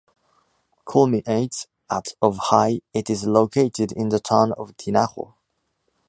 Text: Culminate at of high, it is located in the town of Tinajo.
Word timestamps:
Culminate 0.83 1.67
at 1.91 2.15
of 2.23 2.37
high, 2.49 2.81
it 2.91 3.07
is 3.07 3.23
located 3.27 3.91
in 3.91 4.09
the 4.09 4.19
town 4.19 4.51
of 4.53 4.75
Tinajo. 4.75 5.35